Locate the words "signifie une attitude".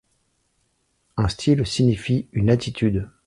1.67-3.07